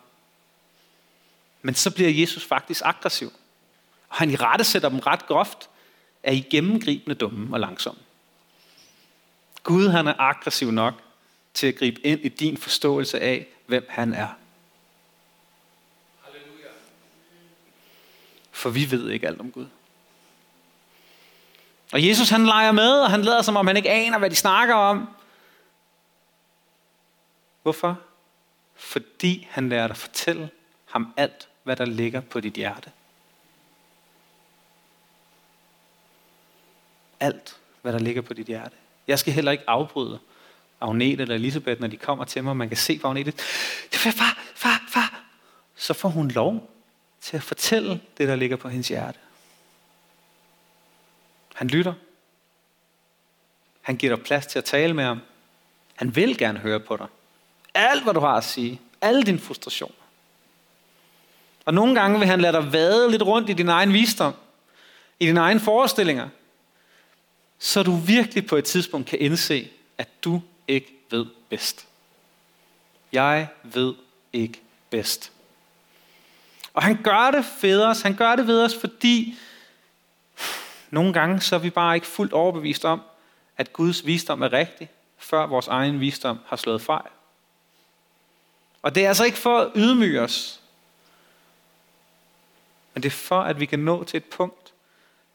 [1.61, 3.33] Men så bliver Jesus faktisk aggressiv.
[4.09, 5.69] Og han i rette sætter dem ret groft,
[6.23, 8.01] er I gennemgribende dumme og langsomme.
[9.63, 10.93] Gud han er aggressiv nok
[11.53, 14.27] til at gribe ind i din forståelse af, hvem han er.
[16.21, 16.69] Halleluja.
[18.51, 19.67] For vi ved ikke alt om Gud.
[21.91, 24.35] Og Jesus han leger med, og han lader som om han ikke aner, hvad de
[24.35, 25.09] snakker om.
[27.63, 27.99] Hvorfor?
[28.75, 30.49] Fordi han lærer dig at fortælle
[30.85, 32.91] ham alt, hvad der ligger på dit hjerte.
[37.19, 38.75] Alt, hvad der ligger på dit hjerte.
[39.07, 40.19] Jeg skal heller ikke afbryde
[40.83, 42.57] Agnete eller Elisabeth, når de kommer til mig.
[42.57, 43.31] Man kan se på Agnete,
[43.91, 45.23] far, far, far.
[45.75, 46.69] Så får hun lov
[47.21, 49.19] til at fortælle det, der ligger på hendes hjerte.
[51.55, 51.93] Han lytter.
[53.81, 55.19] Han giver dig plads til at tale med ham.
[55.95, 57.07] Han vil gerne høre på dig.
[57.73, 58.81] Alt, hvad du har at sige.
[59.01, 59.95] Alle dine frustrationer.
[61.65, 64.33] Og nogle gange vil han lade dig vade lidt rundt i din egen visdom.
[65.19, 66.29] I dine egne forestillinger.
[67.59, 71.87] Så du virkelig på et tidspunkt kan indse, at du ikke ved bedst.
[73.11, 73.93] Jeg ved
[74.33, 75.31] ikke bedst.
[76.73, 78.01] Og han gør det ved os.
[78.01, 79.37] Han gør det ved os, fordi
[80.89, 83.01] nogle gange så er vi bare ikke fuldt overbevist om,
[83.57, 87.11] at Guds visdom er rigtig, før vores egen visdom har slået fejl.
[88.81, 90.59] Og det er altså ikke for at ydmyge os,
[92.93, 94.73] men det er for, at vi kan nå til et punkt,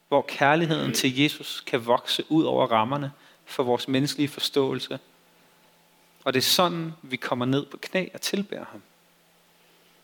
[0.09, 3.13] hvor kærligheden til Jesus kan vokse ud over rammerne
[3.47, 4.99] for vores menneskelige forståelse.
[6.29, 8.83] Og det er sådan, vi kommer ned på knæ og tilbærer ham.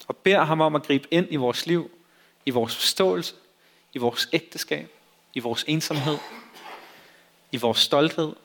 [0.08, 1.90] Og beder ham om at gribe ind i vores liv,
[2.46, 3.34] i vores forståelse,
[3.92, 4.90] i vores ægteskab,
[5.34, 6.18] i vores ensomhed,
[7.52, 8.36] i vores stolthed,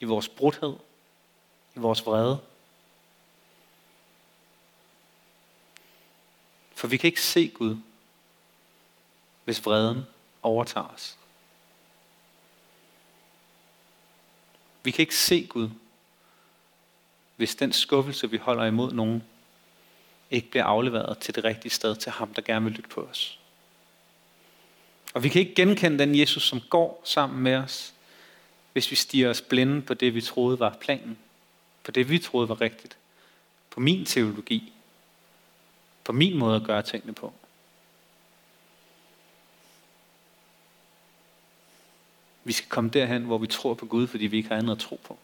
[0.00, 0.76] i vores brudhed,
[1.76, 2.40] i vores vrede.
[6.74, 7.76] For vi kan ikke se Gud,
[9.44, 10.06] hvis vreden
[10.42, 11.16] overtager os.
[14.82, 15.70] Vi kan ikke se Gud,
[17.36, 19.22] hvis den skuffelse, vi holder imod nogen,
[20.30, 23.38] ikke bliver afleveret til det rigtige sted til ham, der gerne vil lytte på os.
[25.14, 27.94] Og vi kan ikke genkende den Jesus, som går sammen med os,
[28.72, 31.18] hvis vi stiger os blinde på det, vi troede var planen.
[31.84, 32.96] På det, vi troede var rigtigt.
[33.70, 34.72] På min teologi.
[36.04, 37.32] På min måde at gøre tingene på.
[42.44, 44.78] Vi skal komme derhen, hvor vi tror på Gud, fordi vi ikke har andet at
[44.78, 45.18] tro på.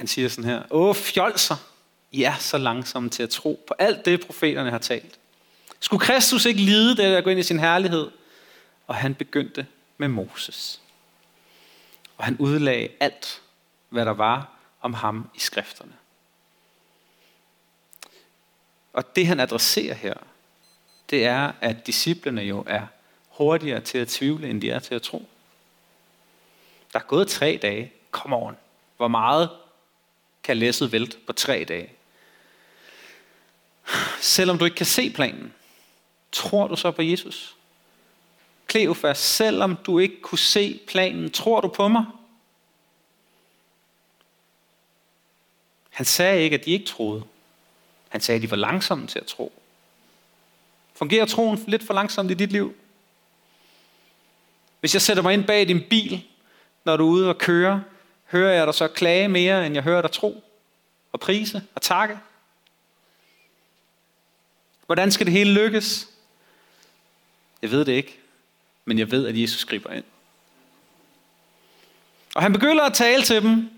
[0.00, 1.56] Han siger sådan her, Åh, fjolser,
[2.10, 5.18] I er så langsomme til at tro på alt det, profeterne har talt.
[5.80, 8.10] Skulle Kristus ikke lide det der gå ind i sin herlighed?
[8.86, 9.66] Og han begyndte
[9.98, 10.80] med Moses.
[12.16, 13.42] Og han udlagde alt,
[13.88, 15.92] hvad der var om ham i skrifterne.
[18.92, 20.14] Og det han adresserer her,
[21.10, 22.86] det er, at disciplene jo er
[23.28, 25.28] hurtigere til at tvivle, end de er til at tro.
[26.92, 27.92] Der er gået tre dage.
[28.10, 28.56] Kom on.
[28.96, 29.50] Hvor meget
[30.42, 31.92] kan læsset vælte på tre dage?
[34.20, 35.54] Selvom du ikke kan se planen,
[36.32, 37.56] tror du så på Jesus?
[38.66, 42.04] Kleofas, selvom du ikke kunne se planen, tror du på mig?
[45.90, 47.24] Han sagde ikke, at de ikke troede.
[48.08, 49.52] Han sagde, at de var langsomme til at tro.
[50.94, 52.74] Fungerer troen lidt for langsomt i dit liv?
[54.80, 56.24] Hvis jeg sætter mig ind bag din bil,
[56.84, 57.84] når du er ude og køre,
[58.32, 60.44] hører jeg dig så klage mere, end jeg hører dig tro
[61.12, 62.18] og prise og takke?
[64.86, 66.08] Hvordan skal det hele lykkes?
[67.62, 68.18] Jeg ved det ikke,
[68.84, 70.04] men jeg ved, at Jesus griber ind.
[72.34, 73.70] Og han begynder at tale til dem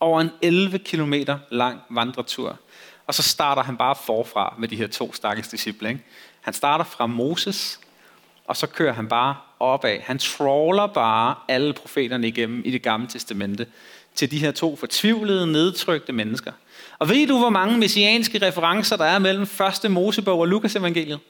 [0.00, 1.14] over en 11 km
[1.50, 2.58] lang vandretur.
[3.06, 5.88] Og så starter han bare forfra med de her to stakkels disciple.
[5.88, 6.04] Ikke?
[6.40, 7.80] Han starter fra Moses,
[8.48, 9.98] og så kører han bare opad.
[10.00, 13.66] Han trawler bare alle profeterne igennem i det gamle testamente
[14.14, 16.52] til de her to fortvivlede, nedtrykte mennesker.
[16.98, 21.20] Og ved du, hvor mange messianske referencer der er mellem første Mosebog og Lukas evangeliet?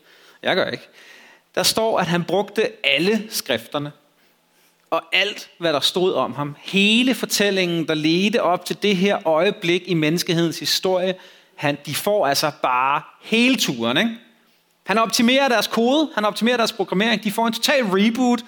[0.42, 0.88] Jeg gør ikke.
[1.54, 3.92] Der står, at han brugte alle skrifterne.
[4.90, 6.56] Og alt, hvad der stod om ham.
[6.60, 11.14] Hele fortællingen, der ledte op til det her øjeblik i menneskehedens historie,
[11.54, 13.96] han, de får altså bare hele turen.
[13.96, 14.10] Ikke?
[14.88, 17.24] Han optimerer deres kode, han optimerer deres programmering.
[17.24, 18.40] De får en total reboot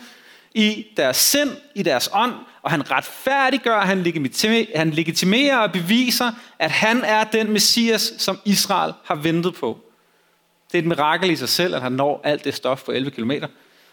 [0.55, 2.32] i deres sind, i deres ånd,
[2.62, 8.38] og han retfærdiggør, han legitimerer, han legitimerer og beviser, at han er den messias, som
[8.45, 9.78] Israel har ventet på.
[10.72, 13.11] Det er et mirakel i sig selv, at han når alt det stof på 11
[13.11, 13.32] km.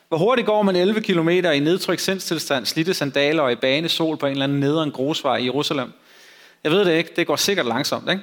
[0.07, 4.17] Hvor hurtigt går man 11 km i nedtryk sindstilstand, slidte sandaler og i bane sol
[4.17, 5.91] på en eller anden nederen grusvej i Jerusalem?
[6.63, 8.21] Jeg ved det ikke, det går sikkert langsomt, ikke?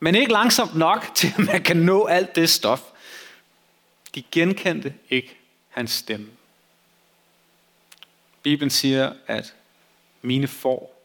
[0.00, 2.80] Men ikke langsomt nok til, at man kan nå alt det stof.
[4.16, 5.38] De genkendte ikke
[5.68, 6.28] hans stemme.
[8.42, 9.54] Bibelen siger, at
[10.22, 11.02] mine får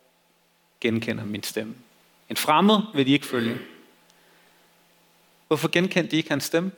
[0.81, 1.75] genkender min stemme.
[2.29, 3.59] En fremmed vil de ikke følge.
[5.47, 6.71] Hvorfor genkendte de ikke hans stemme?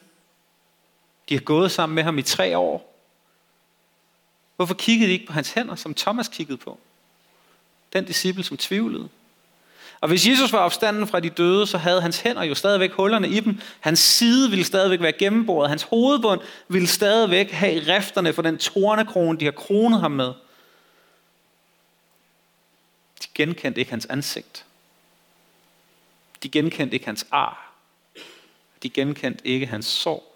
[1.29, 2.95] De har gået sammen med ham i tre år.
[4.55, 6.79] Hvorfor kiggede de ikke på hans hænder, som Thomas kiggede på?
[7.93, 9.09] Den disciple, som tvivlede.
[10.03, 13.29] Og hvis Jesus var opstanden fra de døde, så havde hans hænder jo stadigvæk hullerne
[13.29, 13.59] i dem.
[13.79, 15.69] Hans side ville stadigvæk være gennemboret.
[15.69, 20.33] Hans hovedbund ville stadigvæk have rifterne for den tornekrone, de har kronet ham med.
[23.21, 24.65] De genkendte ikke hans ansigt.
[26.43, 27.73] De genkendte ikke hans ar.
[28.83, 30.35] De genkendte ikke hans sorg.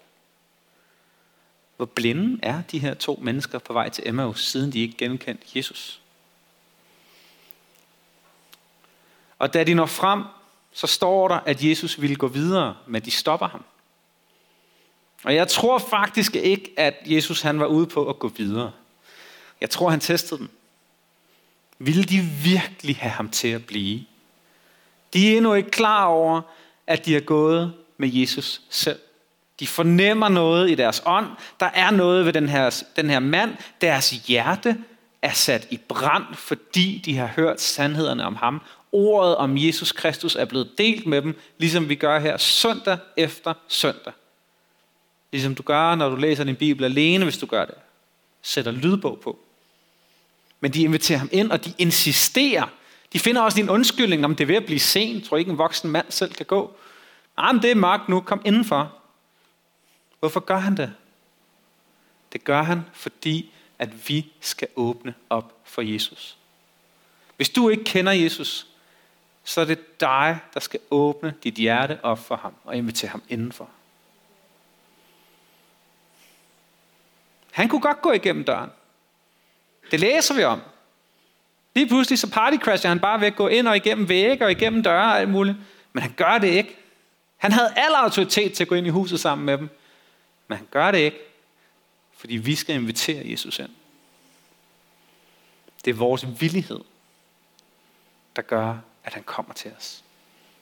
[1.76, 5.46] Hvor blinde er de her to mennesker på vej til Emmaus, siden de ikke genkendte
[5.54, 6.00] Jesus?
[9.38, 10.22] Og da de når frem,
[10.72, 13.64] så står der, at Jesus ville gå videre, men de stopper ham.
[15.24, 18.72] Og jeg tror faktisk ikke, at Jesus han var ude på at gå videre.
[19.60, 20.50] Jeg tror, han testede dem.
[21.78, 24.04] Ville de virkelig have ham til at blive?
[25.12, 26.40] De er endnu ikke klar over,
[26.86, 28.98] at de er gået med Jesus selv.
[29.60, 31.26] De fornemmer noget i deres ånd.
[31.60, 33.56] Der er noget ved den her, den her mand.
[33.80, 34.76] Deres hjerte
[35.22, 38.62] er sat i brand, fordi de har hørt sandhederne om ham.
[38.92, 43.54] Ordet om Jesus Kristus er blevet delt med dem, ligesom vi gør her søndag efter
[43.68, 44.12] søndag.
[45.32, 47.74] Ligesom du gør, når du læser din bibel alene, hvis du gør det.
[48.42, 49.38] Sætter lydbog på.
[50.60, 52.66] Men de inviterer ham ind, og de insisterer.
[53.12, 55.24] De finder også en undskyldning, om det er ved at blive sent.
[55.24, 56.76] Tror ikke, en voksen mand selv kan gå.
[57.36, 58.94] Nej, men det er magt nu, kom indenfor.
[60.20, 60.92] Hvorfor gør han det?
[62.32, 66.36] Det gør han, fordi at vi skal åbne op for Jesus.
[67.36, 68.66] Hvis du ikke kender Jesus,
[69.48, 73.22] så er det dig, der skal åbne dit hjerte op for ham og invitere ham
[73.28, 73.68] indenfor.
[77.50, 78.70] Han kunne godt gå igennem døren.
[79.90, 80.60] Det læser vi om.
[81.74, 84.82] Lige pludselig så partycrasher han bare ved at gå ind og igennem vægge og igennem
[84.82, 85.56] døre og alt muligt.
[85.92, 86.76] Men han gør det ikke.
[87.36, 89.68] Han havde al autoritet til at gå ind i huset sammen med dem.
[90.48, 91.18] Men han gør det ikke,
[92.16, 93.70] fordi vi skal invitere Jesus ind.
[95.84, 96.80] Det er vores villighed,
[98.36, 98.76] der gør,
[99.08, 100.04] at han kommer til os.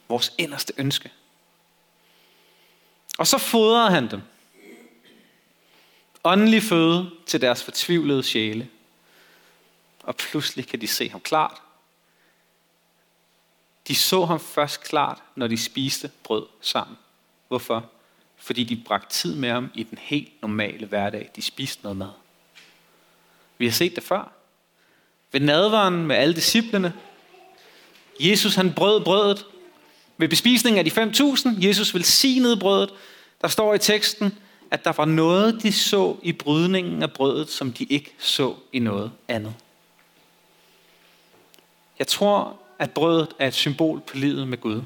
[0.08, 1.12] Vores inderste ønske.
[3.18, 4.22] Og så fodrer han dem.
[6.24, 8.68] Åndelig føde til deres fortvivlede sjæle.
[10.02, 11.62] Og pludselig kan de se ham klart.
[13.88, 16.96] De så ham først klart, når de spiste brød sammen.
[17.48, 17.90] Hvorfor?
[18.36, 21.30] Fordi de bragte tid med ham i den helt normale hverdag.
[21.36, 22.12] De spiste noget mad.
[23.58, 24.32] Vi har set det før.
[25.32, 26.94] Ved nadvaren med alle disciplene.
[28.20, 29.46] Jesus han brød brødet.
[30.16, 31.66] Ved bespisningen af de 5.000.
[31.66, 32.90] Jesus velsignede brødet.
[33.42, 34.38] Der står i teksten,
[34.70, 38.78] at der var noget, de så i brydningen af brødet, som de ikke så i
[38.78, 39.54] noget andet.
[41.98, 44.82] Jeg tror, at brødet er et symbol på livet med Gud.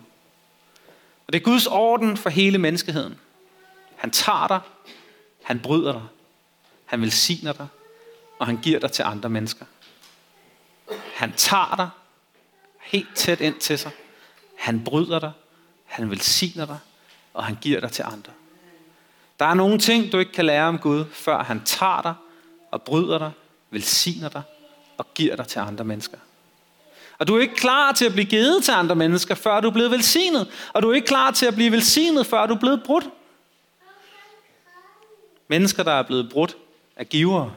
[1.26, 3.18] Og det er Guds orden for hele menneskeheden.
[3.96, 4.60] Han tager dig,
[5.42, 6.02] han bryder dig,
[6.84, 7.66] han velsigner dig,
[8.38, 9.64] og han giver dig til andre mennesker.
[11.14, 11.88] Han tager dig
[12.90, 13.90] helt tæt ind til sig.
[14.56, 15.32] Han bryder dig,
[15.84, 16.78] han velsigner dig,
[17.34, 18.32] og han giver dig til andre.
[19.38, 22.14] Der er nogle ting, du ikke kan lære om Gud, før han tager dig
[22.70, 23.30] og bryder dig,
[23.70, 24.42] velsigner dig
[24.98, 26.18] og giver dig til andre mennesker.
[27.18, 29.72] Og du er ikke klar til at blive givet til andre mennesker, før du er
[29.72, 30.50] blevet velsignet.
[30.72, 33.04] Og du er ikke klar til at blive velsignet, før du er blevet brudt.
[35.48, 36.56] Mennesker, der er blevet brudt,
[36.96, 37.52] er givere.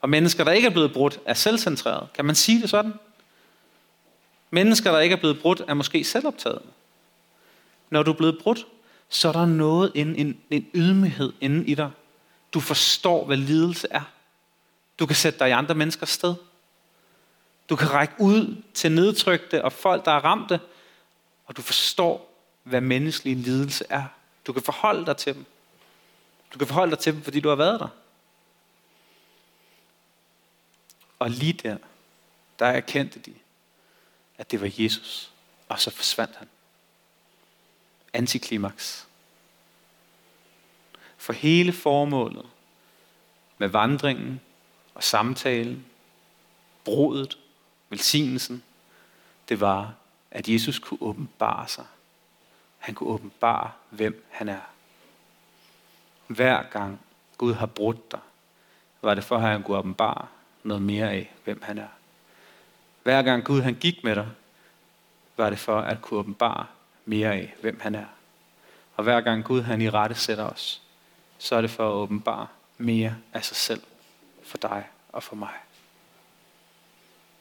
[0.00, 2.08] Og mennesker, der ikke er blevet brudt, er selvcentreret.
[2.14, 2.92] Kan man sige det sådan?
[4.50, 6.62] Mennesker, der ikke er blevet brudt, er måske selvoptaget.
[7.90, 8.66] Når du er blevet brudt,
[9.08, 11.90] så er der noget, en, en, en ydmyghed inde i dig.
[12.54, 14.12] Du forstår, hvad lidelse er.
[14.98, 16.34] Du kan sætte dig i andre menneskers sted.
[17.68, 20.60] Du kan række ud til nedtrykte og folk, der er ramte,
[21.46, 24.04] og du forstår, hvad menneskelig lidelse er.
[24.46, 25.44] Du kan forholde dig til dem.
[26.52, 27.88] Du kan forholde dig til dem, fordi du har været der.
[31.18, 31.76] Og lige der,
[32.58, 33.34] der erkendte de,
[34.38, 35.32] at det var Jesus.
[35.68, 36.48] Og så forsvandt han.
[38.12, 39.06] Antiklimaks.
[41.16, 42.46] For hele formålet
[43.58, 44.40] med vandringen
[44.94, 45.86] og samtalen,
[46.84, 47.38] brodet,
[47.88, 48.62] velsignelsen,
[49.48, 49.94] det var,
[50.30, 51.86] at Jesus kunne åbenbare sig.
[52.78, 54.60] Han kunne åbenbare, hvem han er.
[56.26, 57.00] Hver gang
[57.38, 58.20] Gud har brudt dig,
[59.02, 60.26] var det for, at han kunne åbenbare
[60.62, 61.88] noget mere af, hvem han er.
[63.08, 64.28] Hver gang Gud han gik med dig,
[65.36, 66.66] var det for at kunne åbenbare
[67.04, 68.04] mere af, hvem han er.
[68.96, 70.82] Og hver gang Gud han i rette sætter os,
[71.38, 72.46] så er det for at åbenbare
[72.78, 73.82] mere af sig selv
[74.42, 75.52] for dig og for mig.